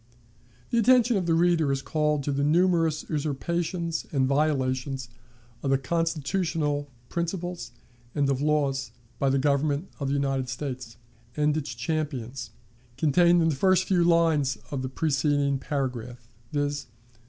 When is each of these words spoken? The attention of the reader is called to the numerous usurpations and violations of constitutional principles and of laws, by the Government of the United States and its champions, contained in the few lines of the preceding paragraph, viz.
The 0.71 0.79
attention 0.79 1.15
of 1.15 1.27
the 1.27 1.35
reader 1.35 1.71
is 1.71 1.83
called 1.83 2.23
to 2.23 2.31
the 2.31 2.43
numerous 2.43 3.07
usurpations 3.07 4.07
and 4.11 4.27
violations 4.27 5.09
of 5.61 5.79
constitutional 5.83 6.89
principles 7.07 7.69
and 8.15 8.27
of 8.27 8.41
laws, 8.41 8.89
by 9.19 9.29
the 9.29 9.37
Government 9.37 9.89
of 9.99 10.07
the 10.07 10.15
United 10.15 10.49
States 10.49 10.97
and 11.37 11.55
its 11.55 11.75
champions, 11.75 12.49
contained 12.97 13.43
in 13.43 13.49
the 13.49 13.75
few 13.85 14.03
lines 14.03 14.57
of 14.71 14.81
the 14.81 14.89
preceding 14.89 15.59
paragraph, 15.59 16.27
viz. 16.51 16.87